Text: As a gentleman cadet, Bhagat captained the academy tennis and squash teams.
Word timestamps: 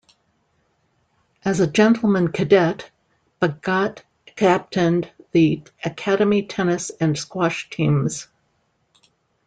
As 1.45 1.59
a 1.59 1.67
gentleman 1.67 2.29
cadet, 2.31 2.89
Bhagat 3.39 4.01
captained 4.35 5.11
the 5.31 5.61
academy 5.85 6.41
tennis 6.47 6.89
and 6.99 7.15
squash 7.15 7.69
teams. 7.69 8.25